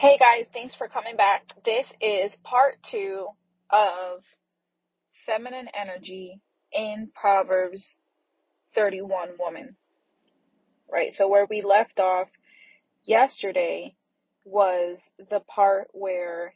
[0.00, 1.42] Hey guys, thanks for coming back.
[1.62, 3.26] This is part two
[3.68, 4.22] of
[5.26, 6.40] feminine energy
[6.72, 7.96] in Proverbs
[8.74, 9.76] 31 woman.
[10.90, 11.12] Right?
[11.12, 12.28] So where we left off
[13.04, 13.94] yesterday
[14.46, 16.54] was the part where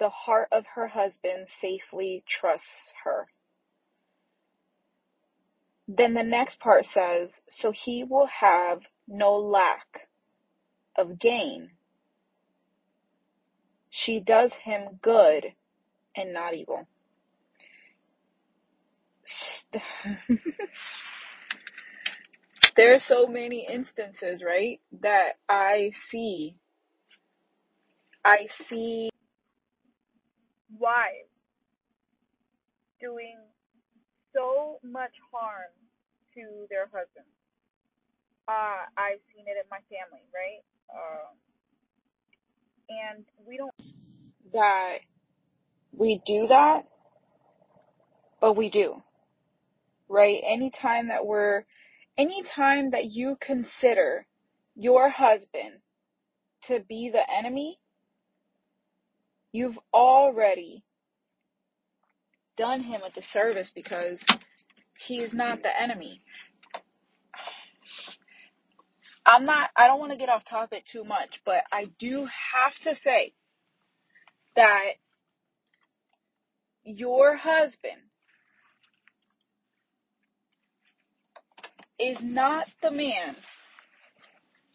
[0.00, 3.28] the heart of her husband safely trusts her.
[5.86, 10.05] Then the next part says, so he will have no lack
[10.98, 11.70] of gain.
[13.90, 15.52] She does him good
[16.16, 16.86] and not evil.
[22.76, 26.56] there are so many instances, right, that I see.
[28.24, 29.10] I see
[30.78, 31.30] wives
[33.00, 33.36] doing
[34.34, 35.72] so much harm
[36.34, 37.30] to their husbands.
[38.48, 40.62] Uh, I've seen it in my family, right?
[40.92, 41.36] Um,
[42.88, 43.72] and we don't
[44.52, 44.98] that
[45.92, 46.86] we do that,
[48.40, 49.02] but we do,
[50.08, 50.40] right?
[50.46, 51.64] Anytime that we're,
[52.18, 54.26] anytime that you consider
[54.74, 55.80] your husband
[56.64, 57.78] to be the enemy,
[59.52, 60.84] you've already
[62.56, 64.20] done him a disservice because
[64.98, 66.22] he's not the enemy.
[69.26, 72.74] I'm not, I don't want to get off topic too much, but I do have
[72.84, 73.32] to say
[74.54, 74.92] that
[76.84, 78.00] your husband
[81.98, 83.34] is not the man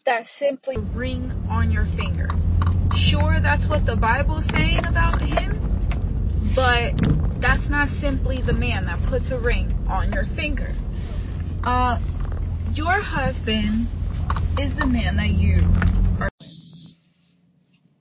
[0.04, 2.28] that simply ring on your finger.
[2.94, 6.92] Sure, that's what the Bible's saying about him, but
[7.40, 10.74] that's not simply the man that puts a ring on your finger.
[11.64, 11.98] Uh,
[12.74, 13.88] your husband
[14.58, 15.56] is the man that you
[16.20, 16.28] are.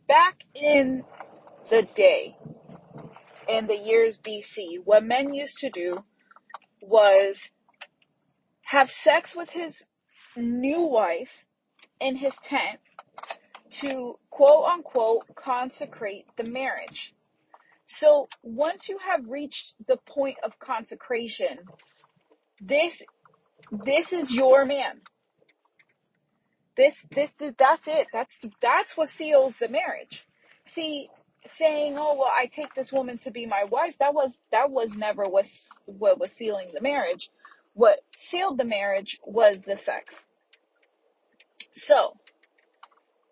[0.08, 1.04] Back in
[1.70, 2.36] the day,
[3.48, 6.04] in the years BC, what men used to do
[6.82, 7.38] was
[8.64, 9.76] have sex with his
[10.36, 11.30] new wife
[12.02, 12.80] in his tent
[13.82, 17.14] to quote unquote consecrate the marriage.
[17.86, 21.60] So once you have reached the point of consecration,
[22.60, 22.94] this
[23.72, 25.02] this is your man.
[26.82, 28.08] This this is that's it.
[28.12, 30.26] That's that's what seals the marriage.
[30.74, 31.10] See,
[31.60, 34.90] saying, "Oh, well, I take this woman to be my wife." That was that was
[34.96, 35.46] never what
[35.86, 37.30] what was sealing the marriage.
[37.76, 38.00] What
[38.32, 40.16] sealed the marriage was the sex.
[41.76, 42.18] So,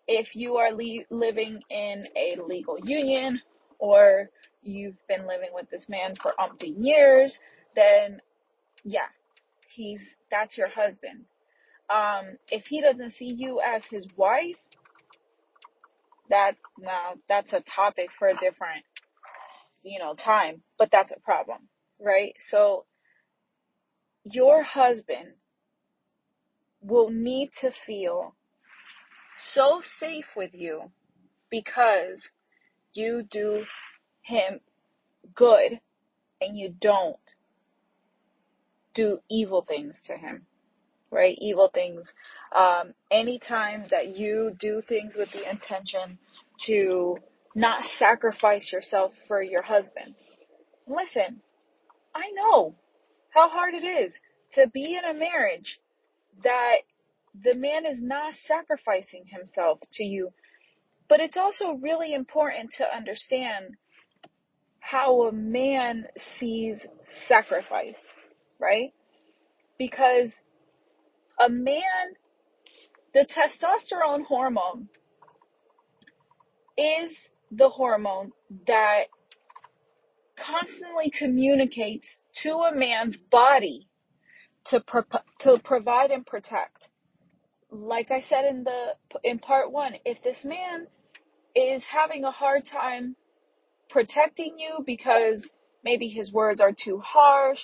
[0.06, 3.40] if you are le- living in a legal union
[3.80, 4.30] or
[4.62, 7.36] you've been living with this man for umpteen years,
[7.74, 8.20] then
[8.84, 9.08] yeah,
[9.68, 11.24] he's that's your husband.
[11.92, 14.56] Um, if he doesn't see you as his wife,
[16.30, 18.84] that now that's a topic for a different
[19.82, 21.68] you know time, but that's a problem,
[22.00, 22.34] right?
[22.50, 22.84] So
[24.24, 25.28] your husband
[26.82, 28.34] will need to feel
[29.52, 30.90] so safe with you
[31.50, 32.30] because
[32.92, 33.64] you do
[34.22, 34.60] him
[35.34, 35.80] good
[36.40, 37.16] and you don't
[38.94, 40.46] do evil things to him,
[41.10, 41.36] right?
[41.40, 42.06] Evil things.
[42.56, 46.18] Um, anytime that you do things with the intention
[46.66, 47.16] to
[47.54, 50.14] not sacrifice yourself for your husband.
[50.86, 51.40] Listen,
[52.14, 52.74] I know
[53.30, 54.12] how hard it is
[54.52, 55.78] to be in a marriage
[56.44, 56.78] that
[57.44, 60.30] the man is not sacrificing himself to you.
[61.08, 63.76] But it's also really important to understand
[64.80, 66.06] how a man
[66.38, 66.78] sees
[67.28, 68.00] sacrifice,
[68.58, 68.92] right?
[69.78, 70.30] Because
[71.40, 71.82] a man,
[73.14, 74.88] the testosterone hormone
[76.78, 77.16] is
[77.50, 78.32] the hormone
[78.66, 79.04] that
[80.38, 82.08] constantly communicates
[82.42, 83.88] to a man's body
[84.66, 85.02] to pro-
[85.40, 86.88] to provide and protect.
[87.70, 88.94] Like I said in the
[89.24, 90.86] in part 1, if this man
[91.54, 93.16] is having a hard time
[93.90, 95.48] protecting you because
[95.84, 97.60] maybe his words are too harsh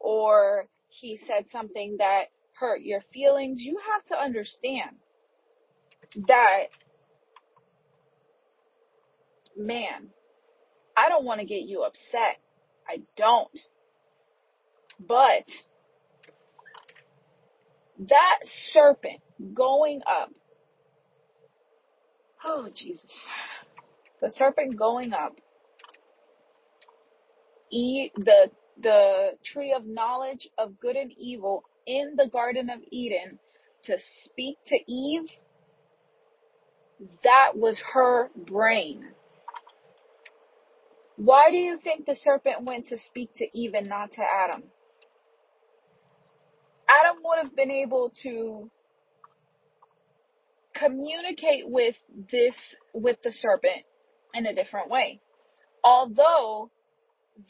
[0.00, 2.24] or he said something that
[2.58, 4.96] hurt your feelings, you have to understand
[6.28, 6.64] that
[9.56, 10.08] man,
[10.96, 12.38] I don't want to get you upset.
[12.88, 13.60] I don't.
[15.00, 15.44] But
[17.98, 19.20] that serpent
[19.54, 20.30] going up,
[22.44, 23.10] oh Jesus,
[24.20, 25.32] the serpent going up,
[27.70, 33.38] eat the the tree of knowledge of good and evil in the Garden of Eden
[33.84, 35.28] to speak to Eve,
[37.24, 39.04] That was her brain.
[41.16, 44.64] Why do you think the serpent went to speak to Eve and not to Adam?
[46.88, 48.70] Adam would have been able to
[50.74, 51.96] communicate with
[52.32, 52.56] this,
[52.94, 53.84] with the serpent
[54.34, 55.20] in a different way.
[55.84, 56.70] Although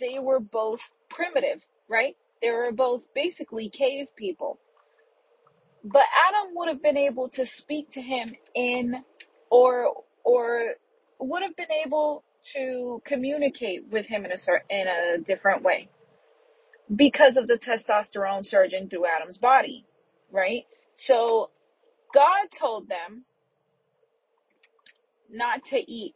[0.00, 0.80] they were both
[1.10, 2.16] primitive, right?
[2.44, 4.60] They were both basically cave people.
[5.84, 8.96] But Adam would have been able to speak to him in,
[9.50, 9.94] or,
[10.24, 10.74] or
[11.20, 12.24] would have been able
[12.54, 15.88] to communicate with him in a certain, in a different way
[16.94, 19.86] because of the testosterone surging through Adam's body,
[20.32, 20.64] right?
[20.96, 21.50] So
[22.14, 23.24] God told them
[25.30, 26.14] not to eat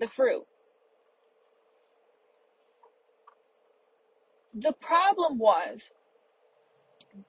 [0.00, 0.44] the fruit.
[4.54, 5.80] The problem was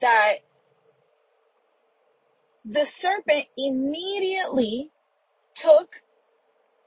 [0.00, 0.34] that
[2.64, 4.90] the serpent immediately
[5.56, 5.88] took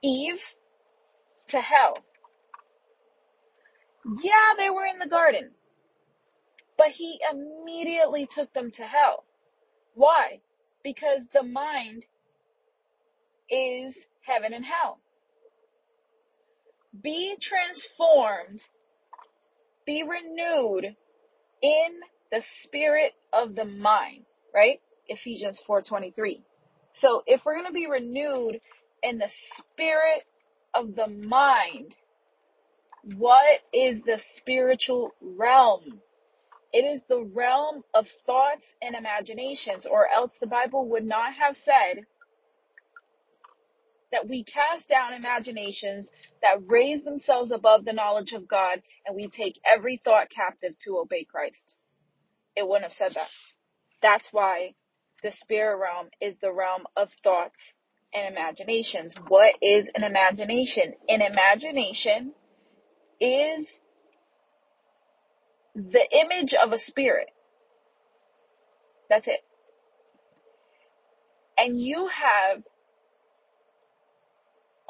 [0.03, 0.39] Eve
[1.49, 1.97] to hell.
[4.23, 5.51] Yeah, they were in the garden,
[6.77, 9.25] but he immediately took them to hell.
[9.95, 10.39] Why?
[10.83, 12.03] Because the mind
[13.49, 14.99] is heaven and hell.
[17.01, 18.61] Be transformed,
[19.87, 20.95] be renewed
[21.63, 21.89] in
[22.31, 24.25] the spirit of the mind,
[24.55, 24.81] right?
[25.09, 26.41] Ephesians 4:23.
[26.93, 28.61] So if we're going to be renewed
[29.03, 30.25] in the spirit
[30.75, 31.95] of the mind,
[33.17, 36.01] what is the spiritual realm?
[36.73, 41.57] It is the realm of thoughts and imaginations, or else the Bible would not have
[41.57, 42.05] said
[44.11, 46.07] that we cast down imaginations
[46.41, 50.97] that raise themselves above the knowledge of God and we take every thought captive to
[50.97, 51.75] obey Christ.
[52.55, 53.27] It wouldn't have said that.
[54.01, 54.73] That's why
[55.23, 57.55] the spirit realm is the realm of thoughts
[58.13, 59.13] and imaginations.
[59.27, 60.93] What is an imagination?
[61.07, 62.33] An imagination
[63.19, 63.67] is
[65.75, 67.29] the image of a spirit.
[69.09, 69.41] That's it.
[71.57, 72.63] And you have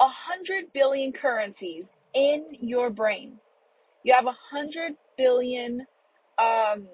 [0.00, 1.84] a hundred billion currencies
[2.14, 3.38] in your brain.
[4.02, 5.86] You have a hundred billion
[6.38, 6.86] um,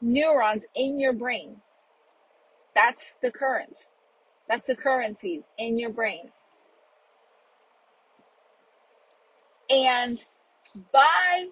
[0.00, 1.56] neurons in your brain.
[2.74, 3.80] That's the currents.
[4.48, 6.30] That's the currencies in your brain.
[9.70, 10.22] And
[10.92, 11.46] by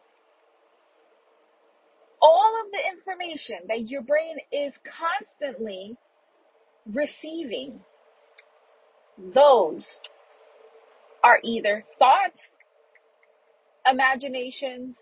[2.20, 5.96] all of the information that your brain is constantly
[6.90, 7.80] receiving,
[9.34, 10.00] those
[11.22, 12.40] are either thoughts,
[13.86, 14.96] imaginations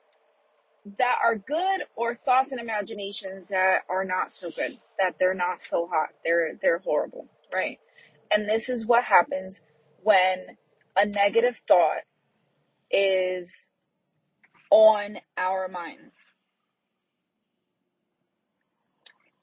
[0.99, 5.59] that are good or thoughts and imaginations that are not so good, that they're not
[5.61, 6.09] so hot.
[6.25, 7.79] They're, they're horrible, right?
[8.33, 9.61] And this is what happens
[10.03, 10.57] when
[10.97, 12.03] a negative thought
[12.91, 13.51] is
[14.71, 16.13] on our minds.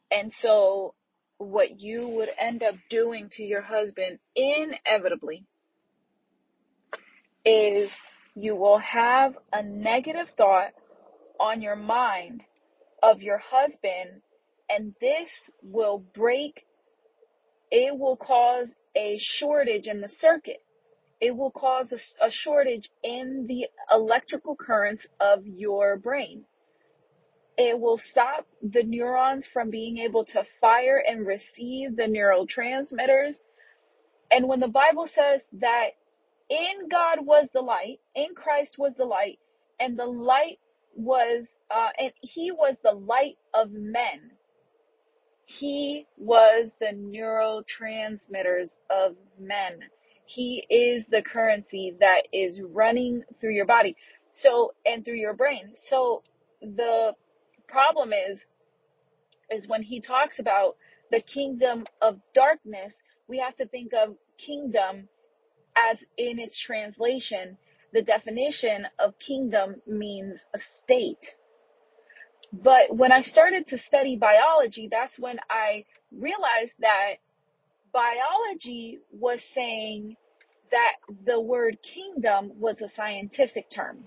[0.09, 0.93] And so
[1.37, 5.45] what you would end up doing to your husband inevitably
[7.45, 7.89] is
[8.35, 10.71] you will have a negative thought
[11.39, 12.43] on your mind
[13.03, 14.21] of your husband
[14.69, 15.29] and this
[15.63, 16.65] will break
[17.71, 20.63] it will cause a shortage in the circuit.
[21.19, 26.45] It will cause a, a, shortage in the electrical currents of your brain
[27.57, 33.35] it will stop the neurons from being able to fire and receive the neurotransmitters
[34.31, 35.89] and when the bible says that
[36.49, 39.39] in god was the light in christ was the light
[39.79, 40.59] and the light
[40.95, 44.31] was, uh, and he was the light of men.
[45.45, 49.79] He was the neurotransmitters of men.
[50.25, 53.95] He is the currency that is running through your body.
[54.33, 55.71] So, and through your brain.
[55.89, 56.23] So
[56.61, 57.13] the
[57.67, 58.39] problem is,
[59.49, 60.75] is when he talks about
[61.11, 62.93] the kingdom of darkness,
[63.27, 65.09] we have to think of kingdom
[65.77, 67.57] as in its translation
[67.93, 71.35] the definition of kingdom means a state.
[72.51, 77.15] But when I started to study biology, that's when I realized that
[77.93, 80.15] biology was saying
[80.71, 80.93] that
[81.25, 84.05] the word kingdom was a scientific term,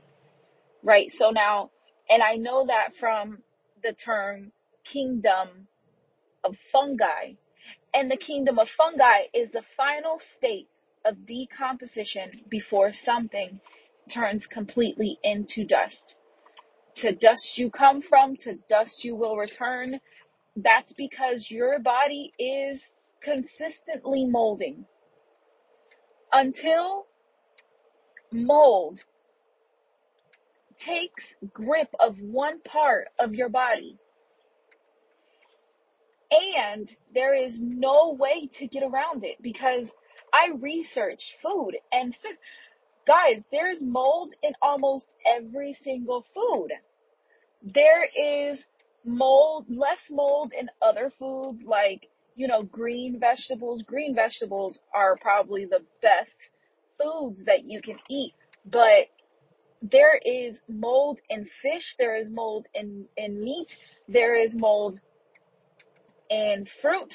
[0.83, 1.11] right?
[1.17, 1.71] So now,
[2.09, 3.38] and I know that from
[3.83, 4.53] the term
[4.85, 5.69] kingdom
[6.45, 7.35] of fungi,
[7.95, 10.69] and the kingdom of fungi is the final state
[11.05, 13.61] of decomposition before something
[14.13, 16.17] turns completely into dust.
[16.97, 20.01] To dust you come from, to dust you will return.
[20.57, 22.81] That's because your body is
[23.23, 24.87] consistently molding
[26.33, 27.07] until
[28.33, 29.01] mold
[30.87, 33.99] takes grip of one part of your body
[36.31, 39.91] and there is no way to get around it because
[40.33, 42.15] I researched food and
[43.07, 46.69] guys, there's mold in almost every single food.
[47.63, 48.65] There is
[49.05, 53.83] mold, less mold in other foods like, you know, green vegetables.
[53.83, 56.33] Green vegetables are probably the best
[57.03, 58.35] foods that you can eat,
[58.65, 59.09] but
[59.83, 63.69] there is mold in fish, there is mold in, in meat,
[64.09, 65.01] there is mold
[66.29, 67.13] in fruit,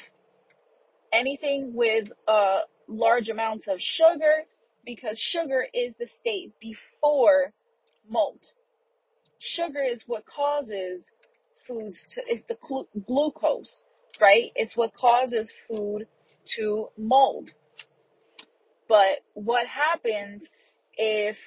[1.14, 4.44] anything with uh, large amounts of sugar,
[4.86, 7.54] because sugar is the state before
[8.10, 8.40] mold.
[9.40, 11.04] Sugar is what causes
[11.68, 13.84] foods to, it's the glu- glucose,
[14.20, 14.52] right?
[14.56, 16.08] It's what causes food
[16.58, 17.52] to mold.
[18.88, 20.44] But what happens
[20.98, 21.38] if,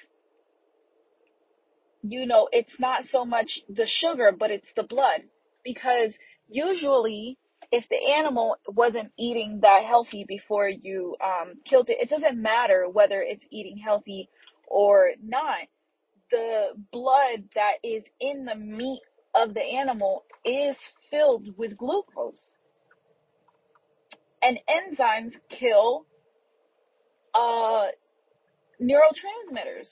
[2.01, 5.21] you know, it's not so much the sugar, but it's the blood?
[5.63, 6.13] Because
[6.49, 7.37] usually
[7.71, 12.87] if the animal wasn't eating that healthy before you um, killed it, it doesn't matter
[12.91, 14.29] whether it's eating healthy
[14.67, 15.67] or not.
[16.31, 19.01] The blood that is in the meat
[19.35, 20.75] of the animal is
[21.11, 22.55] filled with glucose.
[24.41, 26.05] And enzymes kill
[27.35, 27.87] uh,
[28.81, 29.89] neurotransmitters.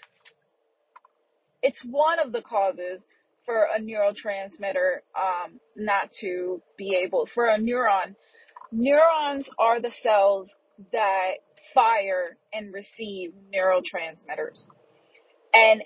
[1.63, 3.05] It's one of the causes
[3.45, 8.15] for a neurotransmitter um, not to be able, for a neuron
[8.71, 10.53] Neurons are the cells
[10.91, 11.35] that
[11.73, 14.65] fire and receive neurotransmitters.
[15.53, 15.83] And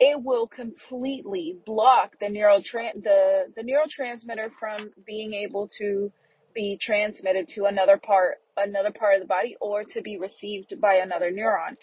[0.00, 6.10] it will completely block the neurotran- the, the neurotransmitter from being able to
[6.54, 10.94] be transmitted to another part, another part of the body or to be received by
[10.94, 11.76] another neuron.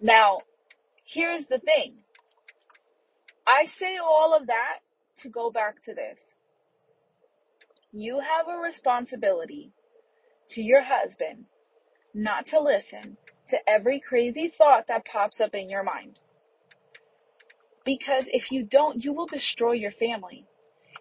[0.00, 0.40] Now,
[1.04, 1.94] here's the thing.
[3.48, 4.80] I say all of that
[5.22, 6.18] to go back to this.
[7.92, 9.72] You have a responsibility
[10.50, 11.46] to your husband
[12.12, 13.16] not to listen
[13.48, 16.20] to every crazy thought that pops up in your mind.
[17.86, 20.44] Because if you don't, you will destroy your family.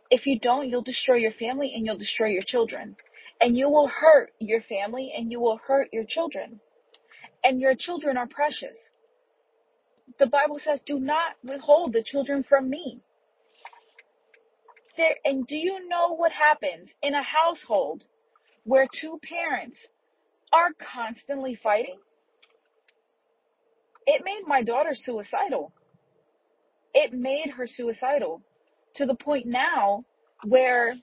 [0.10, 2.96] If you don't, you'll destroy your family and you'll destroy your children.
[3.42, 6.62] And you will hurt your family and you will hurt your children.
[7.44, 8.78] And your children are precious.
[10.20, 13.02] The Bible says, do not withhold the children from me.
[14.98, 18.04] There, and do you know what happens in a household
[18.64, 19.78] where two parents
[20.52, 21.98] are constantly fighting?
[24.08, 25.72] It made my daughter suicidal.
[26.94, 28.42] It made her suicidal
[28.96, 30.06] to the point now
[30.46, 30.96] where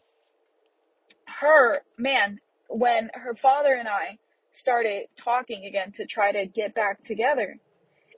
[1.26, 4.18] her, man, when her father and I
[4.52, 7.58] started talking again to try to get back together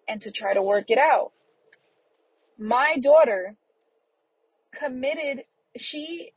[0.09, 1.33] and to try to work it out,
[2.59, 3.57] my daughter
[4.79, 5.45] committed,
[5.77, 6.33] she,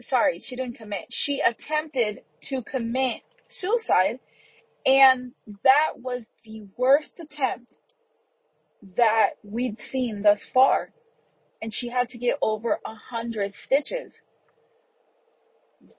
[0.00, 4.18] sorry, she didn't commit, she attempted to commit suicide
[4.86, 5.32] and
[5.62, 7.76] that was the worst attempt
[8.96, 10.90] that we'd seen thus far.
[11.62, 14.12] And she had to get over a hundred stitches.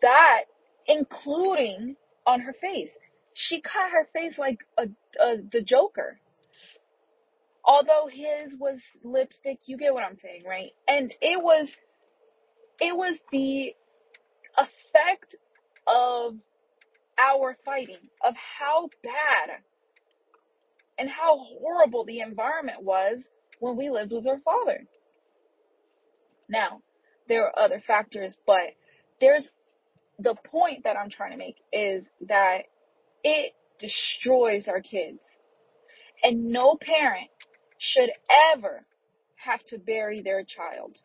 [0.02, 0.42] That,
[0.88, 1.96] including
[2.28, 2.92] on her face.
[3.34, 4.84] She cut her face like a,
[5.20, 6.20] a the Joker.
[7.66, 10.72] Although his was lipstick, you get what I'm saying, right?
[10.88, 11.68] And it was,
[12.80, 13.74] it was the
[14.58, 15.36] effect
[15.88, 16.36] of
[17.18, 19.58] our fighting, of how bad
[20.98, 23.28] and how horrible the environment was
[23.60, 24.86] when we lived with our father.
[26.48, 26.82] Now,
[27.28, 28.76] there are other factors, but
[29.20, 29.50] there's
[30.20, 32.60] the point that I'm trying to make is that
[33.24, 35.20] it destroys our kids.
[36.24, 37.30] And no parent
[37.78, 38.10] should
[38.54, 38.86] ever
[39.36, 40.98] have to bury their child.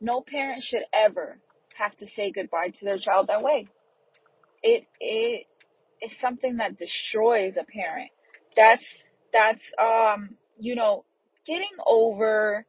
[0.00, 1.38] No parent should ever
[1.76, 3.68] have to say goodbye to their child that way.
[4.62, 5.46] It it
[6.00, 8.10] is something that destroys a parent.
[8.56, 8.84] That's
[9.32, 11.04] that's um you know
[11.46, 12.66] getting over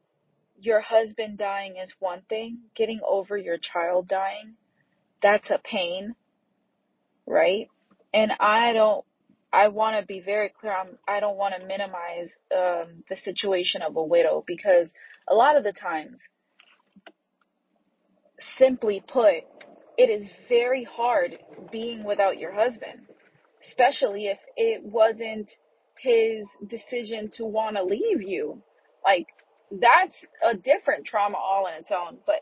[0.59, 2.59] your husband dying is one thing.
[2.75, 4.53] Getting over your child dying,
[5.21, 6.15] that's a pain,
[7.25, 7.67] right?
[8.13, 9.05] And I don't
[9.53, 10.73] I want to be very clear.
[10.73, 14.89] I'm, I don't want to minimize um, the situation of a widow because
[15.29, 16.19] a lot of the times,
[18.57, 19.43] simply put,
[19.95, 21.37] it is very hard
[21.71, 23.01] being without your husband,
[23.67, 25.51] especially if it wasn't
[25.99, 28.63] his decision to want to leave you.
[29.05, 29.27] Like,
[29.71, 32.17] that's a different trauma all on its own.
[32.25, 32.41] But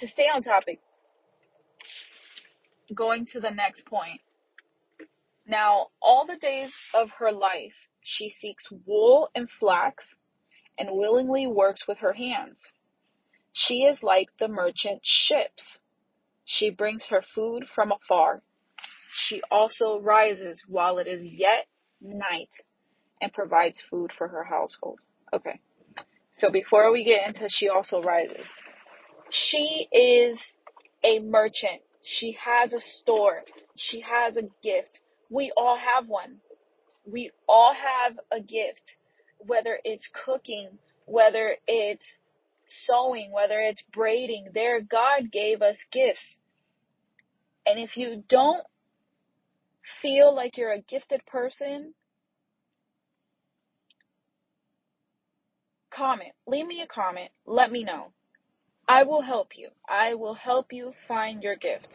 [0.00, 0.80] to stay on topic,
[2.92, 4.20] going to the next point.
[5.46, 10.16] Now, all the days of her life, she seeks wool and flax
[10.78, 12.58] and willingly works with her hands.
[13.52, 15.78] She is like the merchant ships.
[16.44, 18.42] She brings her food from afar.
[19.12, 21.66] She also rises while it is yet
[22.00, 22.50] night
[23.20, 25.00] and provides food for her household.
[25.32, 25.60] Okay.
[26.32, 28.46] So before we get into she also rises,
[29.30, 30.38] she is
[31.04, 31.82] a merchant.
[32.02, 33.42] She has a store.
[33.76, 35.00] She has a gift.
[35.32, 36.36] We all have one.
[37.06, 38.96] We all have a gift,
[39.38, 40.68] whether it's cooking,
[41.06, 42.04] whether it's
[42.66, 44.48] sewing, whether it's braiding.
[44.52, 46.38] There, God gave us gifts.
[47.64, 48.62] And if you don't
[50.02, 51.94] feel like you're a gifted person,
[55.94, 56.32] comment.
[56.46, 57.30] Leave me a comment.
[57.46, 58.12] Let me know.
[58.86, 59.70] I will help you.
[59.88, 61.88] I will help you find your gift.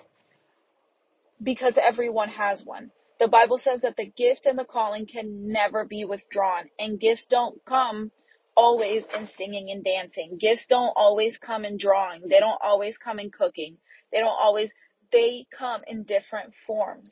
[1.43, 2.89] Because everyone has one.
[3.19, 6.65] The Bible says that the gift and the calling can never be withdrawn.
[6.77, 8.11] And gifts don't come
[8.55, 10.37] always in singing and dancing.
[10.39, 12.21] Gifts don't always come in drawing.
[12.27, 13.77] They don't always come in cooking.
[14.11, 14.71] They don't always,
[15.11, 17.09] they come in different forms.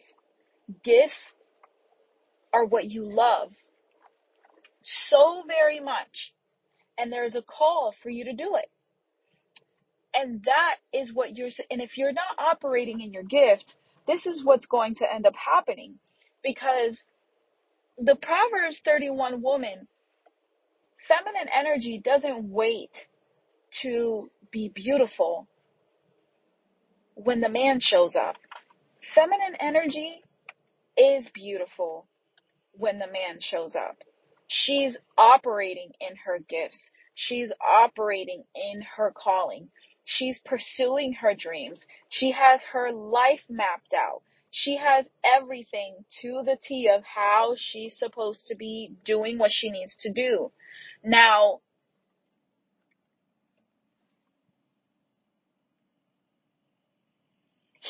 [0.83, 1.33] Gifts
[2.53, 3.51] are what you love
[4.83, 6.33] so very much.
[6.97, 8.69] And there's a call for you to do it.
[10.13, 13.75] And that is what you're, and if you're not operating in your gift,
[14.07, 15.95] this is what's going to end up happening.
[16.43, 17.01] Because
[17.97, 19.87] the Proverbs 31 woman,
[21.07, 22.91] feminine energy doesn't wait
[23.81, 25.47] to be beautiful
[27.15, 28.35] when the man shows up.
[29.13, 30.21] Feminine energy
[30.97, 32.05] is beautiful
[32.73, 33.97] when the man shows up.
[34.47, 36.79] She's operating in her gifts.
[37.15, 39.69] She's operating in her calling.
[40.05, 41.85] She's pursuing her dreams.
[42.09, 44.21] She has her life mapped out.
[44.51, 49.71] She has everything to the T of how she's supposed to be doing what she
[49.71, 50.51] needs to do.
[51.03, 51.61] Now,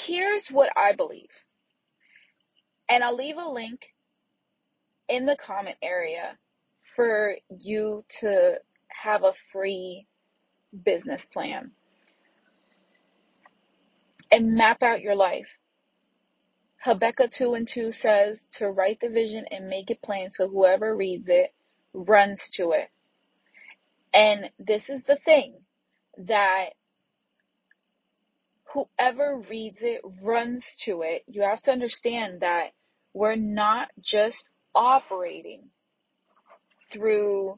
[0.07, 1.29] here's what I believe.
[2.87, 3.81] And I'll leave a link
[5.09, 6.37] in the comment area
[6.95, 8.55] for you to
[8.87, 10.07] have a free
[10.83, 11.71] business plan
[14.35, 15.47] and map out your life.
[16.83, 20.93] Habakkuk 2 and 2 says to write the vision and make it plain so whoever
[20.93, 21.53] reads it
[21.93, 22.89] runs to it.
[24.13, 25.55] And this is the thing
[26.17, 26.71] that
[28.73, 31.23] whoever reads it runs to it.
[31.27, 32.71] You have to understand that
[33.13, 34.43] we're not just
[34.75, 35.69] operating
[36.91, 37.57] through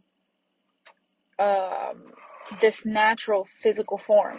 [1.40, 2.14] um,
[2.62, 4.38] this natural physical form.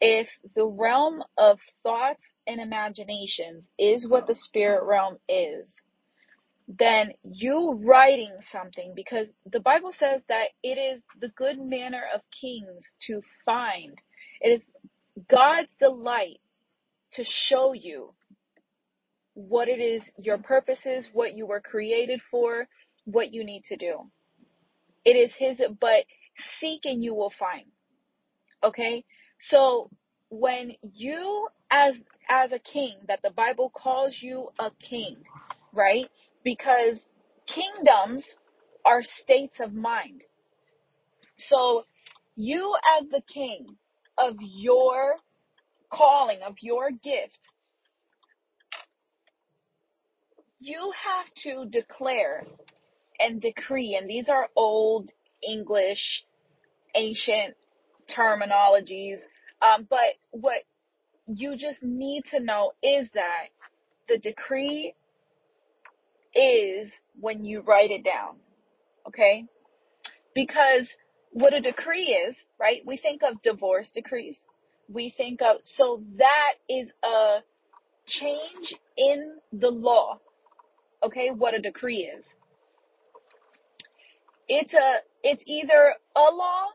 [0.00, 5.68] If the realm of thoughts and imaginations is what the spirit realm is,
[6.68, 12.20] then you writing something, because the Bible says that it is the good manner of
[12.40, 14.00] kings to find.
[14.40, 14.60] It is
[15.30, 16.40] God's delight
[17.12, 18.12] to show you
[19.34, 22.66] what it is, your purpose is, what you were created for,
[23.04, 24.10] what you need to do.
[25.04, 26.04] It is His, but
[26.60, 27.66] seek and you will find.
[28.64, 29.04] Okay?
[29.38, 29.90] So
[30.28, 31.94] when you as
[32.28, 35.18] as a king that the Bible calls you a king,
[35.72, 36.06] right?
[36.42, 37.00] Because
[37.46, 38.24] kingdoms
[38.84, 40.24] are states of mind.
[41.36, 41.84] So
[42.34, 43.76] you as the king
[44.18, 45.16] of your
[45.90, 47.38] calling, of your gift,
[50.58, 52.44] you have to declare
[53.18, 55.10] and decree, and these are old
[55.42, 56.24] English,
[56.94, 57.54] ancient
[58.14, 59.18] terminologies.
[59.62, 60.62] Um, but what
[61.26, 63.48] you just need to know is that
[64.08, 64.94] the decree
[66.34, 68.36] is when you write it down.
[69.08, 69.46] Okay?
[70.34, 70.88] Because
[71.30, 72.82] what a decree is, right?
[72.84, 74.36] We think of divorce decrees.
[74.88, 77.38] We think of, so that is a
[78.06, 80.20] change in the law.
[81.02, 81.30] Okay?
[81.30, 82.24] What a decree is.
[84.48, 86.66] It's a, it's either a law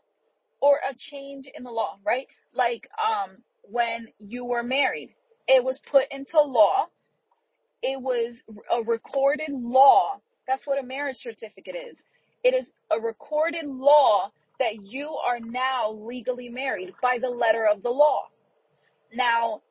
[0.61, 2.27] or a change in the law, right?
[2.53, 5.13] Like, um, when you were married,
[5.47, 6.85] it was put into law.
[7.81, 8.35] It was
[8.71, 10.21] a recorded law.
[10.47, 11.97] That's what a marriage certificate is.
[12.43, 17.81] It is a recorded law that you are now legally married by the letter of
[17.81, 18.27] the law.
[19.13, 19.61] Now,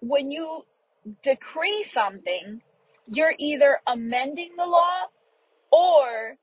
[0.00, 0.62] when you
[1.22, 2.60] decree something,
[3.06, 5.08] you're either amending the law
[5.72, 6.36] or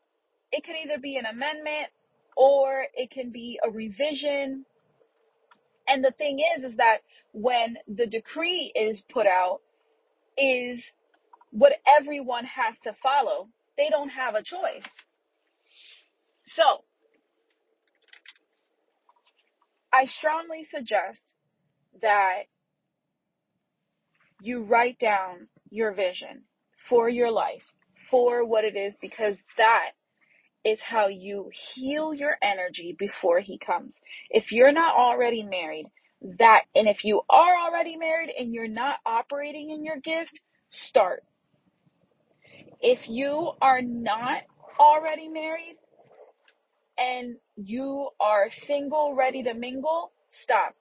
[0.51, 1.89] it could either be an amendment
[2.35, 4.63] or it can be a revision
[5.87, 6.99] And the thing is, is that
[7.33, 9.59] when the decree is put out,
[10.37, 10.83] is
[11.51, 13.49] what everyone has to follow.
[13.77, 14.89] They don't have a choice.
[16.45, 16.83] So,
[19.93, 21.19] I strongly suggest
[22.01, 22.43] that
[24.41, 26.43] you write down your vision
[26.89, 27.63] for your life,
[28.11, 29.91] for what it is, because that
[30.65, 34.01] is how you heal your energy before he comes.
[34.31, 35.87] If you're not already married,
[36.39, 41.23] that, and if you are already married and you're not operating in your gift, start.
[42.81, 44.43] If you are not
[44.79, 45.77] already married
[46.97, 50.75] and you are single, ready to mingle, stop.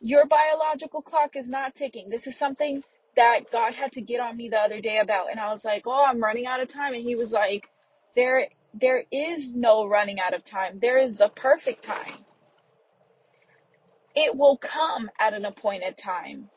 [0.00, 2.10] Your biological clock is not ticking.
[2.10, 2.82] This is something
[3.16, 5.30] that God had to get on me the other day about.
[5.30, 6.94] And I was like, oh, I'm running out of time.
[6.94, 7.66] And he was like,
[8.16, 10.78] there, there is no running out of time.
[10.80, 12.24] There is the perfect time.
[14.14, 16.48] It will come at an appointed time.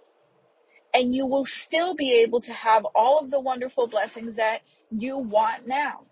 [0.93, 5.17] And you will still be able to have all of the wonderful blessings that you
[5.17, 6.06] want now.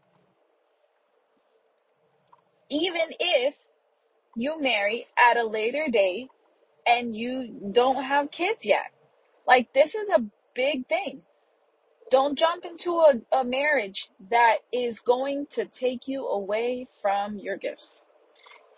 [2.69, 3.55] Even if
[4.36, 6.29] you marry at a later date
[6.86, 8.91] and you don't have kids yet.
[9.47, 10.21] Like this is a
[10.53, 11.21] big thing.
[12.10, 17.58] Don't jump into a, a marriage that is going to take you away from your
[17.58, 17.89] gifts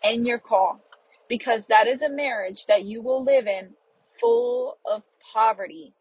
[0.04, 0.80] and your call
[1.28, 3.70] because that is a marriage that you will live in
[4.20, 5.94] full of poverty.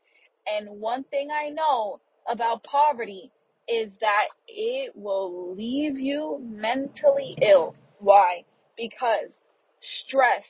[0.46, 3.30] And one thing I know about poverty
[3.68, 7.74] is that it will leave you mentally ill.
[7.98, 8.44] Why?
[8.76, 9.36] Because
[9.80, 10.44] stress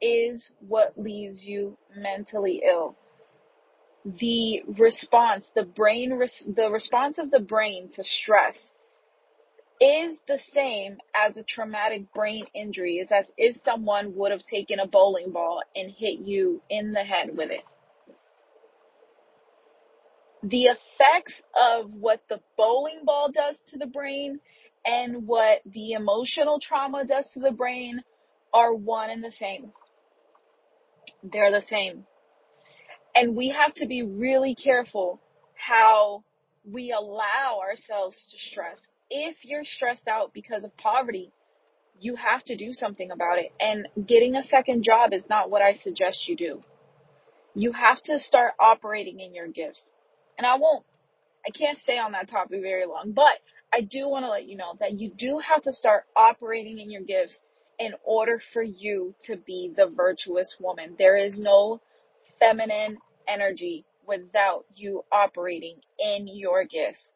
[0.00, 2.96] is what leaves you mentally ill
[4.06, 8.56] the response, the brain, res- the response of the brain to stress
[9.80, 12.98] is the same as a traumatic brain injury.
[12.98, 17.04] It's as if someone would have taken a bowling ball and hit you in the
[17.04, 17.64] head with it.
[20.42, 24.38] The effects of what the bowling ball does to the brain
[24.86, 28.02] and what the emotional trauma does to the brain
[28.54, 29.72] are one and the same.
[31.24, 32.06] They're the same.
[33.16, 35.20] And we have to be really careful
[35.54, 36.22] how
[36.70, 38.78] we allow ourselves to stress.
[39.08, 41.32] If you're stressed out because of poverty,
[41.98, 43.52] you have to do something about it.
[43.58, 46.62] And getting a second job is not what I suggest you do.
[47.54, 49.94] You have to start operating in your gifts.
[50.36, 50.84] And I won't,
[51.46, 53.38] I can't stay on that topic very long, but
[53.72, 56.90] I do want to let you know that you do have to start operating in
[56.90, 57.40] your gifts
[57.78, 60.96] in order for you to be the virtuous woman.
[60.98, 61.80] There is no
[62.38, 67.14] feminine energy without you operating in your gifts.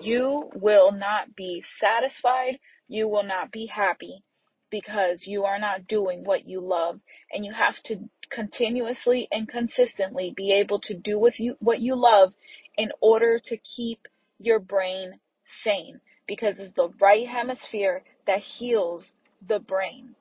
[0.00, 2.58] You will not be satisfied.
[2.88, 4.22] You will not be happy
[4.70, 7.00] because you are not doing what you love
[7.32, 7.96] and you have to
[8.30, 12.32] continuously and consistently be able to do with you what you love
[12.76, 14.06] in order to keep
[14.38, 15.20] your brain
[15.64, 19.12] sane because it's the right hemisphere that heals
[19.48, 20.14] the brain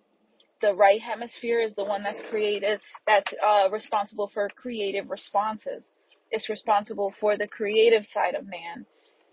[0.62, 5.86] the right hemisphere is the one that's creative, that's uh, responsible for creative responses.
[6.32, 8.86] It's responsible for the creative side of man.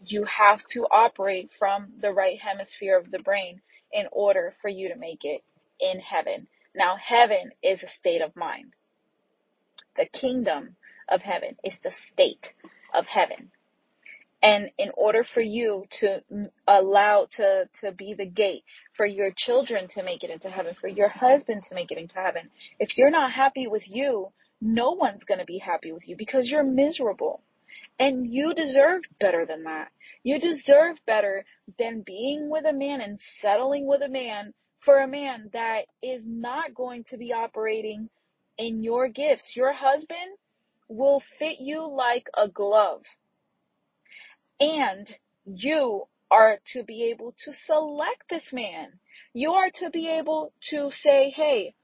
[0.04, 3.60] You have to operate from the right hemisphere of the brain
[3.92, 5.42] in order for you to make it
[5.80, 6.48] in heaven.
[6.74, 8.74] Now, heaven is a state of mind.
[9.96, 10.76] The kingdom
[11.08, 12.52] of heaven is the state
[12.94, 13.50] of heaven.
[14.42, 16.22] And in order for you to
[16.68, 18.64] allow to, to be the gate
[18.96, 22.16] for your children to make it into heaven, for your husband to make it into
[22.16, 24.28] heaven, if you're not happy with you,
[24.60, 27.42] no one's going to be happy with you because you're miserable.
[27.98, 29.88] And you deserve better than that.
[30.22, 31.44] You deserve better
[31.78, 34.52] than being with a man and settling with a man
[34.84, 38.08] for a man that is not going to be operating
[38.58, 39.52] in your gifts.
[39.56, 40.36] Your husband
[40.88, 43.02] will fit you like a glove.
[44.60, 45.08] And
[45.44, 48.92] you are to be able to select this man.
[49.32, 51.74] You are to be able to say, hey,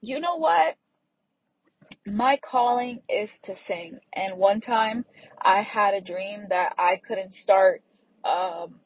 [0.00, 0.76] you know what?
[2.06, 3.98] My calling is to sing.
[4.14, 5.04] And one time
[5.40, 7.82] I had a dream that I couldn't start,
[8.24, 8.80] um,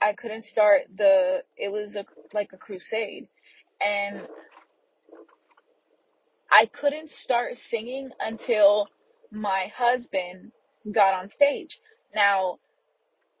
[0.00, 3.28] I couldn't start the, it was a, like a crusade.
[3.80, 4.22] And
[6.50, 8.88] I couldn't start singing until
[9.30, 10.52] my husband
[10.90, 11.78] got on stage.
[12.14, 12.58] Now,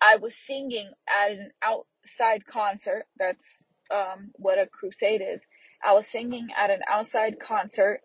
[0.00, 3.04] I was singing at an outside concert.
[3.18, 5.40] That's um, what a crusade is.
[5.84, 8.00] I was singing at an outside concert,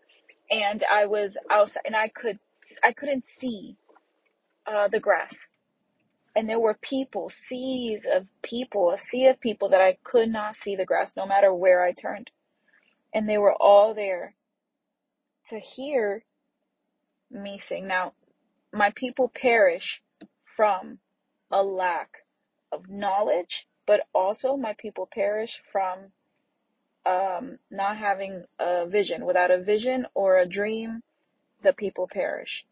[0.50, 2.40] and I was outside, and I could
[2.84, 3.78] I couldn't see
[4.66, 5.34] uh, the grass,
[6.36, 10.56] and there were people, seas of people, a sea of people that I could not
[10.58, 12.30] see the grass, no matter where I turned.
[13.14, 14.36] And they were all there
[15.50, 16.24] to hear
[17.32, 17.88] me sing.
[17.88, 18.14] Now,
[18.74, 20.02] my people perish
[20.58, 21.00] from
[21.52, 22.10] a lack
[22.72, 26.12] of knowledge, but also my people perish from
[27.06, 29.26] um, not having a vision.
[29.26, 31.02] Without a vision or a dream,
[31.64, 32.66] the people perish.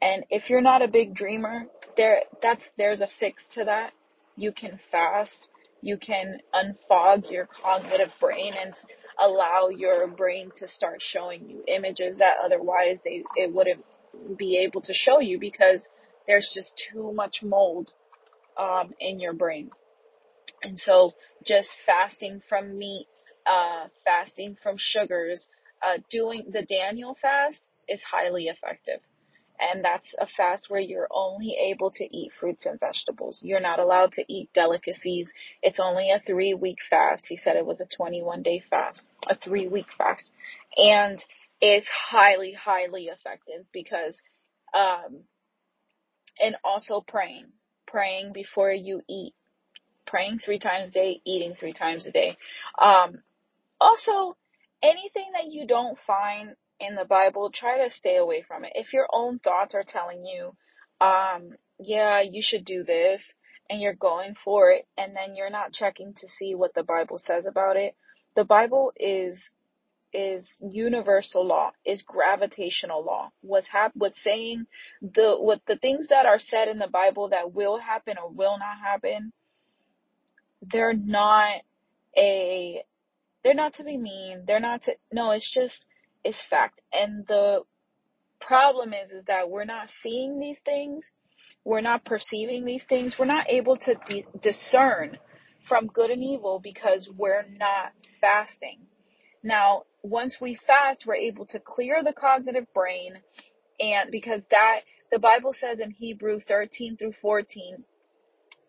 [0.00, 1.66] And if you're not a big dreamer,
[1.96, 3.92] there that's there's a fix to that.
[4.36, 5.48] You can fast,
[5.80, 8.74] you can unfog your cognitive brain and
[9.18, 13.84] allow your brain to start showing you images that otherwise they it wouldn't
[14.36, 15.88] be able to show you because
[16.26, 17.92] there's just too much mold
[18.58, 19.70] um, in your brain.
[20.62, 21.12] And so
[21.44, 23.06] just fasting from meat,
[23.46, 25.48] uh, fasting from sugars,
[25.86, 29.00] uh, doing the Daniel fast is highly effective.
[29.58, 33.40] And that's a fast where you're only able to eat fruits and vegetables.
[33.42, 35.30] You're not allowed to eat delicacies.
[35.62, 37.26] It's only a three week fast.
[37.26, 40.30] He said it was a 21 day fast, a three week fast.
[40.76, 41.22] And
[41.60, 44.20] it's highly, highly effective because,
[44.74, 45.20] um,
[46.40, 47.46] and also praying,
[47.86, 49.34] praying before you eat,
[50.06, 52.36] praying three times a day, eating three times a day.
[52.80, 53.22] Um,
[53.80, 54.36] also,
[54.82, 58.72] anything that you don't find in the Bible, try to stay away from it.
[58.74, 60.54] If your own thoughts are telling you,
[61.00, 63.22] um, yeah, you should do this,
[63.68, 67.18] and you're going for it, and then you're not checking to see what the Bible
[67.18, 67.94] says about it,
[68.34, 69.38] the Bible is
[70.16, 73.30] is universal law, is gravitational law.
[73.42, 74.66] What's hap- what's saying
[75.02, 78.58] the what the things that are said in the Bible that will happen or will
[78.58, 79.32] not happen,
[80.62, 81.60] they're not
[82.16, 82.82] a
[83.44, 84.44] they're not to be mean.
[84.46, 85.84] They're not to no, it's just
[86.24, 86.80] it's fact.
[86.92, 87.60] And the
[88.40, 91.04] problem is is that we're not seeing these things.
[91.64, 93.16] We're not perceiving these things.
[93.18, 95.18] We're not able to de- discern
[95.68, 98.78] from good and evil because we're not fasting.
[99.46, 103.14] Now, once we fast, we're able to clear the cognitive brain
[103.78, 104.80] and because that
[105.12, 107.84] the Bible says in Hebrew 13 through 14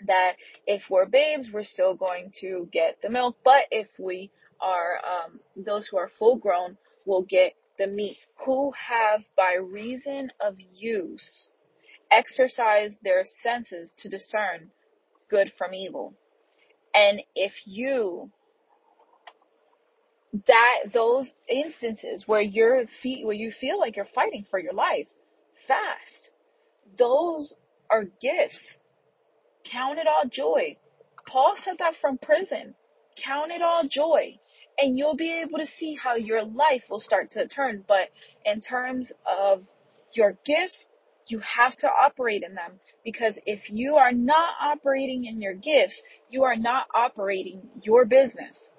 [0.06, 0.34] that
[0.68, 5.40] if we're babes, we're still going to get the milk, but if we are um,
[5.56, 11.50] those who are full grown will get the meat, who have by reason of use
[12.12, 14.70] exercised their senses to discern
[15.30, 16.14] good from evil.
[16.94, 18.32] And if you
[20.48, 22.86] that those instances where you're
[23.24, 25.08] where you feel like you're fighting for your life,
[25.68, 26.30] fast.
[26.98, 27.54] Those
[27.90, 28.60] are gifts.
[29.72, 30.78] Count it all joy.
[31.28, 32.76] Paul said that from prison.
[33.24, 34.40] Count it all joy.
[34.78, 37.84] And you'll be able to see how your life will start to turn.
[37.88, 38.10] But
[38.46, 39.64] in terms of
[40.14, 40.88] your gifts,
[41.28, 42.80] you have to operate in them.
[43.04, 48.70] Because if you are not operating in your gifts, you are not operating your business.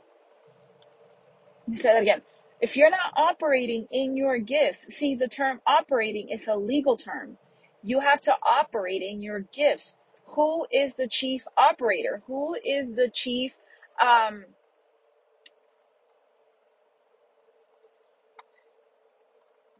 [1.68, 2.22] Let me say that again.
[2.62, 7.36] If you're not operating in your gifts, see the term operating is a legal term.
[7.82, 9.94] You have to operate in your gifts.
[10.34, 12.22] Who is the chief operator?
[12.26, 13.52] Who is the chief
[14.00, 14.46] um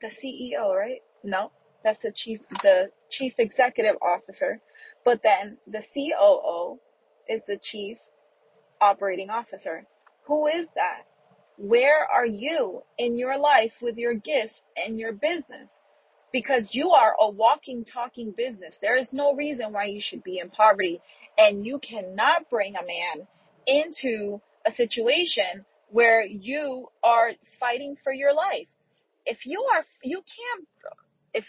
[0.02, 1.00] the CEO, right?
[1.24, 4.60] No, that's the chief the chief executive officer.
[5.06, 6.80] But then the COO
[7.30, 7.96] is the chief
[8.78, 9.86] operating officer.
[10.26, 11.04] Who is that?
[11.58, 15.70] Where are you in your life with your gifts and your business?
[16.32, 18.78] Because you are a walking, talking business.
[18.80, 21.00] There is no reason why you should be in poverty.
[21.36, 23.26] And you cannot bring a man
[23.66, 28.68] into a situation where you are fighting for your life.
[29.26, 30.68] If you are, you can't,
[31.34, 31.44] if,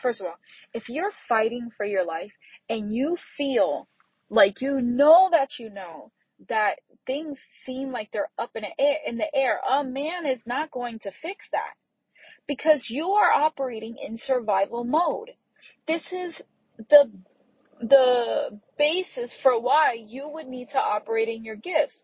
[0.00, 0.38] first of all,
[0.72, 2.32] if you're fighting for your life
[2.70, 3.86] and you feel
[4.30, 6.10] like you know that you know
[6.48, 10.40] that things seem like they're up in the air, in the air, a man is
[10.46, 11.74] not going to fix that
[12.46, 15.30] because you are operating in survival mode.
[15.86, 16.40] This is
[16.78, 17.10] the
[17.80, 21.96] the basis for why you would need to operate in your gifts.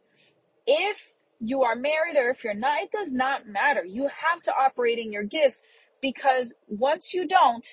[0.67, 0.97] If
[1.41, 3.85] you are married or if you're not, it does not matter.
[3.85, 5.57] You have to operate in your gifts
[6.03, 7.67] because once you don't,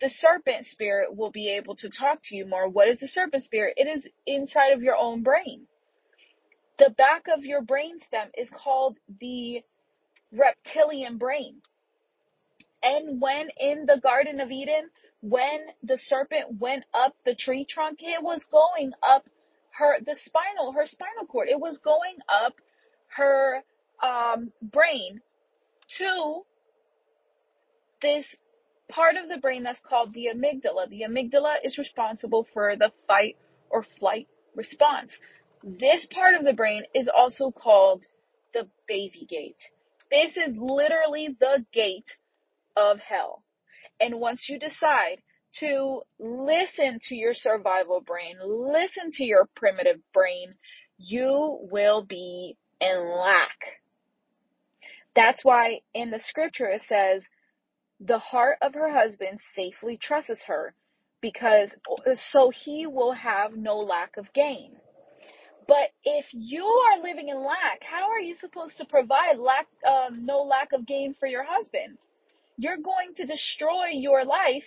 [0.00, 2.68] the serpent spirit will be able to talk to you more.
[2.68, 3.74] What is the serpent spirit?
[3.76, 5.66] It is inside of your own brain.
[6.78, 9.62] The back of your brainstem is called the
[10.32, 11.62] reptilian brain.
[12.82, 14.90] And when in the Garden of Eden,
[15.22, 19.24] when the serpent went up the tree trunk, it was going up
[19.78, 21.48] her the spinal her spinal cord.
[21.48, 22.54] It was going up
[23.16, 23.62] her
[24.02, 25.20] um, brain
[25.98, 26.42] to
[28.02, 28.26] this
[28.90, 30.88] part of the brain that's called the amygdala.
[30.88, 33.36] The amygdala is responsible for the fight
[33.70, 35.10] or flight response.
[35.68, 38.06] This part of the brain is also called
[38.54, 39.58] the baby gate.
[40.12, 42.08] This is literally the gate
[42.76, 43.42] of hell.
[43.98, 45.22] And once you decide
[45.58, 50.54] to listen to your survival brain, listen to your primitive brain,
[50.98, 53.58] you will be in lack.
[55.16, 57.22] That's why in the scripture it says,
[57.98, 60.74] the heart of her husband safely trusts her
[61.20, 61.70] because
[62.30, 64.76] so he will have no lack of gain.
[65.68, 70.10] But if you are living in lack, how are you supposed to provide lack, uh,
[70.16, 71.98] no lack of gain for your husband?
[72.56, 74.64] You're going to destroy your life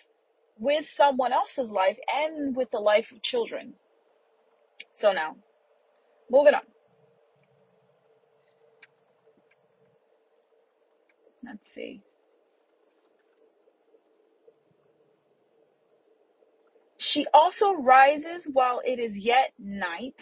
[0.57, 3.73] with someone else's life and with the life of children.
[4.93, 5.37] So now,
[6.29, 6.61] moving on.
[11.43, 12.01] Let's see.
[16.97, 20.15] She also rises while it is yet night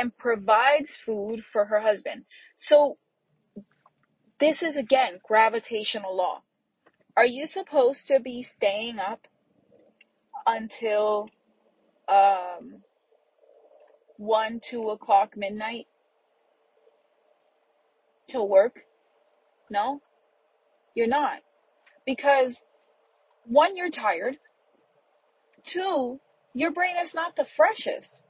[0.00, 2.24] and provides food for her husband.
[2.56, 2.96] So
[4.40, 6.40] this is again gravitational law.
[7.18, 9.20] Are you supposed to be staying up
[10.46, 11.28] until
[12.08, 12.82] um,
[14.16, 15.86] one, two o'clock midnight
[18.30, 18.80] to work?
[19.68, 20.00] No,
[20.94, 21.40] you're not.
[22.06, 22.56] Because
[23.44, 24.38] one, you're tired.
[25.70, 26.20] Two,
[26.54, 28.22] your brain is not the freshest.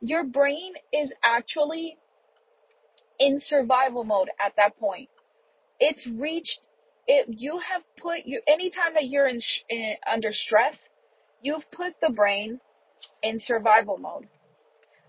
[0.00, 1.98] Your brain is actually
[3.18, 5.08] in survival mode at that point.
[5.80, 6.60] It's reached
[7.06, 7.26] it.
[7.28, 10.76] You have put you anytime that you're in, in under stress,
[11.42, 12.60] you've put the brain
[13.22, 14.28] in survival mode.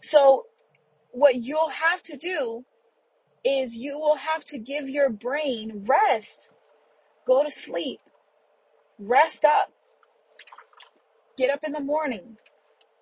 [0.01, 0.45] So
[1.11, 2.63] what you'll have to do
[3.43, 6.49] is you will have to give your brain rest.
[7.25, 7.99] Go to sleep.
[8.97, 9.71] Rest up.
[11.37, 12.37] Get up in the morning.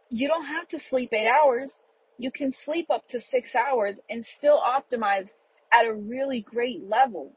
[0.10, 1.80] You don't have to sleep eight hours.
[2.18, 5.28] You can sleep up to six hours and still optimize
[5.72, 7.34] at a really great level.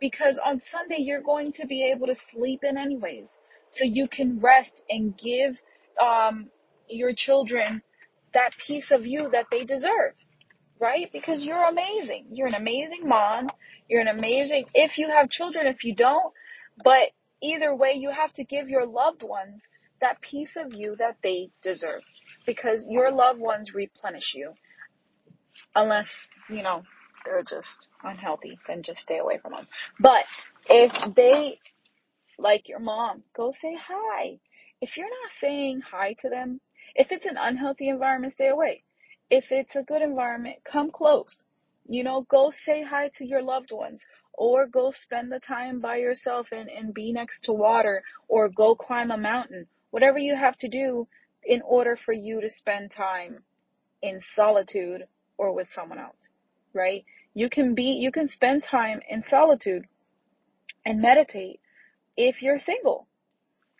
[0.00, 3.28] Because on Sunday, you're going to be able to sleep in anyways.
[3.74, 5.56] So you can rest and give,
[6.00, 6.50] um,
[6.88, 7.82] your children
[8.34, 10.14] that piece of you that they deserve.
[10.78, 11.10] Right?
[11.12, 12.26] Because you're amazing.
[12.32, 13.48] You're an amazing mom.
[13.88, 16.32] You're an amazing, if you have children, if you don't,
[16.82, 17.10] but
[17.42, 19.62] either way, you have to give your loved ones
[20.00, 22.02] that piece of you that they deserve
[22.46, 24.52] because your loved ones replenish you.
[25.74, 26.06] Unless,
[26.48, 26.82] you know,
[27.24, 29.66] they're just unhealthy, then just stay away from them.
[30.00, 30.24] But
[30.68, 31.58] if they,
[32.38, 34.38] like your mom, go say hi.
[34.80, 36.60] If you're not saying hi to them,
[36.94, 38.82] if it's an unhealthy environment, stay away.
[39.28, 41.42] If it's a good environment, come close.
[41.88, 45.96] You know, go say hi to your loved ones or go spend the time by
[45.96, 49.66] yourself and, and be next to water or go climb a mountain.
[49.96, 51.08] Whatever you have to do
[51.42, 53.38] in order for you to spend time
[54.02, 55.06] in solitude
[55.38, 56.28] or with someone else,
[56.74, 57.06] right?
[57.32, 59.86] You can be, you can spend time in solitude
[60.84, 61.60] and meditate
[62.14, 63.06] if you're single.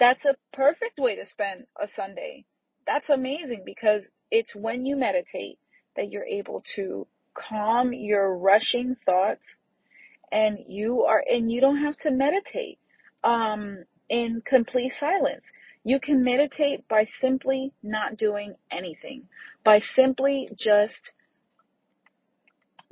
[0.01, 2.47] That's a perfect way to spend a Sunday.
[2.87, 5.59] That's amazing because it's when you meditate
[5.97, 9.45] that you're able to calm your rushing thoughts
[10.33, 12.79] and you are, and you don't have to meditate,
[13.23, 15.45] um, in complete silence.
[15.85, 19.29] You can meditate by simply not doing anything,
[19.65, 21.13] by simply just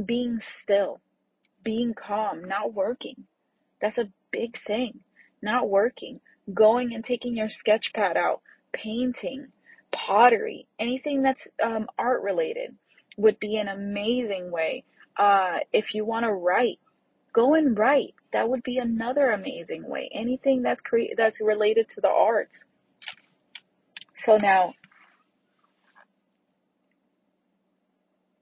[0.04, 1.00] being still,
[1.64, 3.24] being calm, not working.
[3.80, 5.00] That's a big thing.
[5.42, 6.20] Not working,
[6.52, 8.40] going and taking your sketch pad out,
[8.72, 9.48] painting,
[9.92, 12.74] pottery, anything that's um, art related
[13.16, 14.84] would be an amazing way.
[15.16, 16.80] Uh, if you want to write,
[17.34, 18.14] go and write.
[18.32, 20.10] That would be another amazing way.
[20.14, 22.64] Anything that's cre- that's related to the arts.
[24.16, 24.74] So now,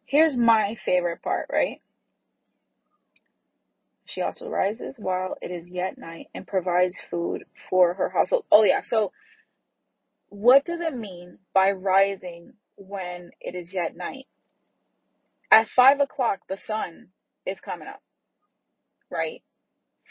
[0.06, 1.80] here's my favorite part, right?
[4.06, 8.44] She also rises while it is yet night and provides food for her household.
[8.52, 9.12] Oh yeah, so
[10.28, 14.26] what does it mean by rising when it is yet night?
[15.50, 17.08] At five o'clock, the sun
[17.46, 18.02] is coming up,
[19.12, 19.42] right?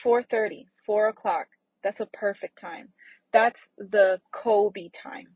[0.06, 1.48] 4.30, 4 o'clock,
[1.84, 2.90] that's a perfect time.
[3.34, 5.36] That's the Kobe time.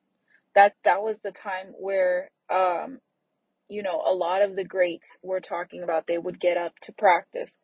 [0.53, 2.99] That that was the time where um
[3.67, 6.93] you know a lot of the greats were talking about they would get up to
[6.93, 7.57] practice.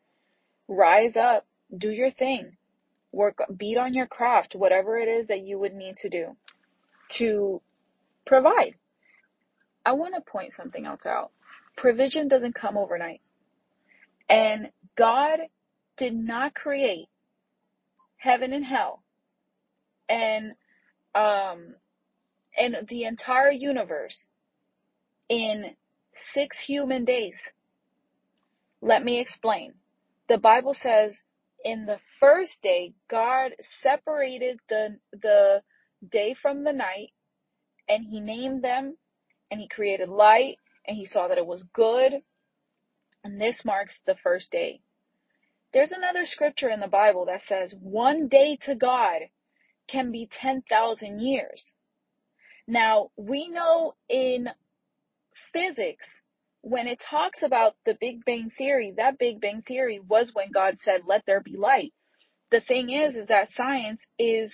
[0.68, 1.46] Rise up
[1.76, 2.56] do your thing.
[3.12, 6.36] Work beat on your craft whatever it is that you would need to do
[7.18, 7.60] to
[8.26, 8.74] provide.
[9.84, 11.30] I want to point something else out.
[11.76, 13.20] Provision doesn't come overnight.
[14.28, 15.40] And god
[15.98, 17.08] did not create
[18.18, 19.02] heaven and hell
[20.08, 20.52] and
[21.14, 21.74] um
[22.56, 24.26] and the entire universe
[25.28, 25.74] in
[26.34, 27.36] six human days.
[28.80, 29.74] Let me explain.
[30.28, 31.14] The Bible says
[31.64, 35.62] in the first day, God separated the, the
[36.10, 37.10] day from the night
[37.88, 38.96] and he named them
[39.50, 42.12] and he created light and he saw that it was good.
[43.24, 44.80] And this marks the first day.
[45.72, 49.22] There's another scripture in the Bible that says one day to God
[49.88, 51.72] can be 10,000 years.
[52.66, 54.48] Now, we know in
[55.52, 56.06] physics,
[56.60, 60.76] when it talks about the Big Bang Theory, that Big Bang Theory was when God
[60.84, 61.92] said, let there be light.
[62.50, 64.52] The thing is, is that science is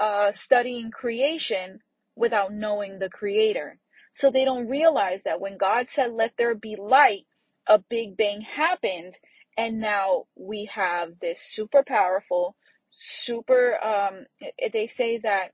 [0.00, 1.80] uh, studying creation
[2.16, 3.78] without knowing the creator.
[4.12, 7.26] So they don't realize that when God said, let there be light,
[7.66, 9.16] a big bang happened.
[9.56, 12.56] And now we have this super powerful,
[12.90, 14.26] super, um,
[14.72, 15.52] they say that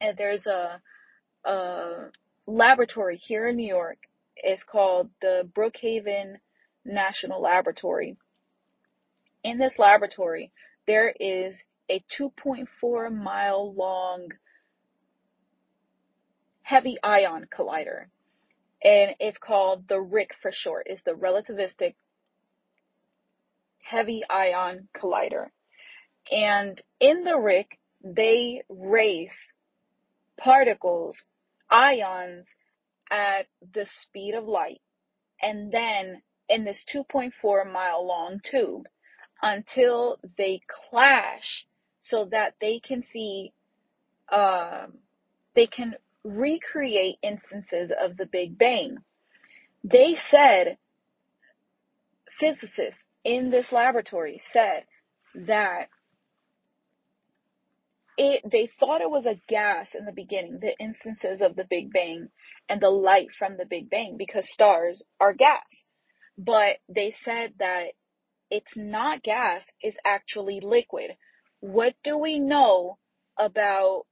[0.00, 0.80] uh, there's a,
[1.44, 2.10] a
[2.46, 3.98] laboratory here in New York.
[4.36, 6.36] It's called the Brookhaven
[6.84, 8.16] National Laboratory.
[9.44, 10.52] In this laboratory,
[10.86, 11.54] there is
[11.90, 14.28] a 2.4 mile long
[16.62, 18.06] heavy ion collider.
[18.82, 20.86] And it's called the RHIC for short.
[20.88, 21.94] It's the relativistic
[23.92, 25.48] heavy ion collider.
[26.30, 27.66] And in the RHIC,
[28.02, 29.52] they race
[30.38, 31.24] particles,
[31.70, 32.46] ions
[33.10, 34.80] at the speed of light.
[35.40, 38.86] And then in this 2.4 mile long tube
[39.42, 41.66] until they clash
[42.02, 43.52] so that they can see,
[44.30, 44.94] um,
[45.54, 48.98] they can recreate instances of the Big Bang.
[49.84, 50.78] They said,
[52.38, 54.84] physicists in this laboratory said
[55.34, 55.88] that
[58.16, 61.92] it, they thought it was a gas in the beginning, the instances of the Big
[61.92, 62.28] Bang
[62.68, 65.64] and the light from the Big Bang because stars are gas.
[66.36, 67.88] But they said that
[68.50, 71.12] it's not gas, it's actually liquid.
[71.60, 72.98] What do we know
[73.38, 74.04] about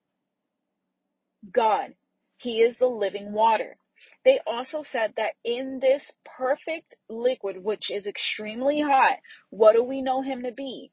[1.52, 1.94] God?
[2.38, 3.76] He is the living water.
[4.30, 9.18] They also said that in this perfect liquid, which is extremely hot,
[9.48, 10.92] what do we know him to be?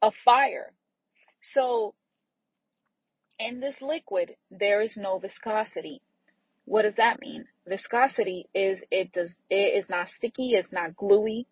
[0.00, 0.72] A fire.
[1.52, 1.94] So,
[3.38, 6.00] in this liquid, there is no viscosity.
[6.64, 7.44] What does that mean?
[7.68, 11.46] Viscosity is it does it is not sticky, it's not gluey.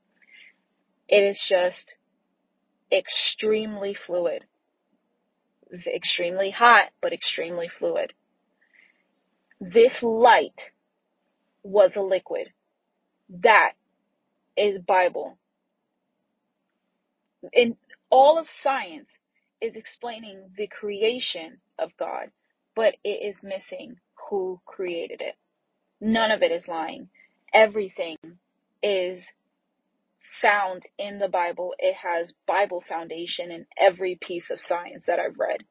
[1.08, 1.98] It is just
[2.90, 4.46] extremely fluid.
[5.94, 8.14] Extremely hot, but extremely fluid.
[9.60, 10.70] This light
[11.62, 12.48] was a liquid.
[13.30, 13.72] That
[14.56, 15.38] is Bible.
[17.52, 17.76] In
[18.10, 19.08] all of science
[19.60, 22.30] is explaining the creation of God,
[22.76, 23.96] but it is missing
[24.30, 25.34] who created it.
[26.00, 27.08] None of it is lying.
[27.52, 28.16] Everything
[28.82, 29.20] is
[30.40, 31.74] found in the Bible.
[31.78, 35.62] It has Bible foundation in every piece of science that I've read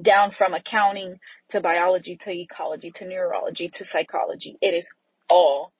[0.00, 1.18] down from accounting
[1.50, 4.56] to biology to ecology to neurology to psychology.
[4.60, 4.86] It is
[5.28, 5.72] all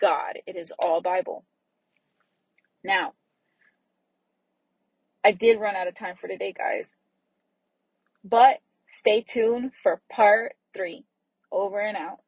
[0.00, 0.38] God.
[0.46, 1.44] It is all Bible.
[2.84, 3.14] Now,
[5.24, 6.86] I did run out of time for today, guys.
[8.24, 8.58] But
[9.00, 11.04] stay tuned for part three.
[11.52, 12.18] Over and out.